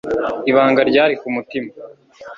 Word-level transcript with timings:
ibanga 0.49 0.81
ryari 0.89 1.13
ku 1.21 1.27
mutima 1.35 1.69